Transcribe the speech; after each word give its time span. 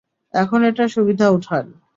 এখন 0.33 0.59
এটার 0.63 0.89
সুবিধা 0.89 1.27
উঠান। 1.29 1.65